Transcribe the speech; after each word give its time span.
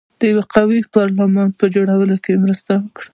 د 0.19 0.21
یوه 0.31 0.43
قوي 0.53 0.79
پارلمان 0.95 1.49
په 1.59 1.65
جوړېدو 1.73 2.17
کې 2.23 2.41
مرسته 2.43 2.71
وکړه. 2.77 3.09